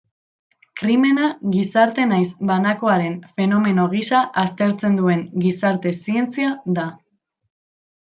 [0.79, 6.93] Krimena gizarte nahiz banakoaren fenomeno gisa aztertzen duen gizarte-zientzia da.